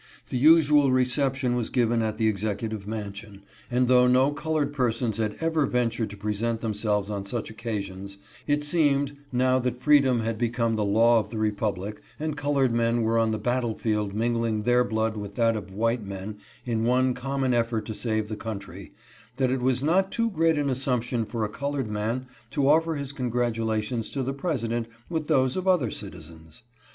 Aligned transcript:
The 0.29 0.37
usual 0.39 0.89
reception 0.91 1.55
was 1.55 1.69
given 1.69 2.01
at 2.01 2.17
the 2.17 2.27
executive 2.27 2.87
mansion, 2.87 3.43
and 3.69 3.87
though 3.87 4.07
no 4.07 4.31
colored 4.31 4.73
persons 4.73 5.17
had 5.17 5.35
ever 5.39 5.67
ventured 5.67 6.09
to 6.09 6.17
present 6.17 6.61
themselves 6.61 7.11
on 7.11 7.23
such 7.23 7.51
occasions, 7.51 8.17
it 8.47 8.63
seemed, 8.63 9.19
now 9.31 9.59
that 9.59 9.77
freedom 9.79 10.21
had 10.21 10.39
become 10.39 10.75
the 10.75 10.83
law 10.83 11.19
of 11.19 11.29
the 11.29 11.37
republic, 11.37 12.01
and 12.19 12.35
colored 12.35 12.73
men 12.73 13.03
were 13.03 13.19
on 13.19 13.29
the 13.29 13.37
battle 13.37 13.75
field 13.75 14.15
mingling 14.15 14.63
their 14.63 14.83
blood 14.83 15.17
with 15.17 15.35
that 15.35 15.55
of 15.55 15.71
white 15.71 16.03
men 16.03 16.37
in 16.65 16.83
one 16.83 17.13
common 17.13 17.53
effort 17.53 17.85
to 17.85 17.93
save 17.93 18.27
the 18.27 18.35
country, 18.35 18.91
that 19.35 19.51
it 19.51 19.61
was 19.61 19.83
not 19.83 20.11
too 20.11 20.31
great 20.31 20.57
an 20.57 20.71
assumption 20.71 21.25
for 21.25 21.45
a 21.45 21.47
colored 21.47 21.91
man 21.91 22.25
to 22.49 22.67
offer 22.67 22.95
his 22.95 23.11
con 23.11 23.29
gratulations 23.29 24.09
to 24.11 24.23
the 24.23 24.33
President 24.33 24.87
with 25.09 25.27
those 25.27 25.55
of 25.55 25.67
other 25.67 25.91
citizens. 25.91 26.63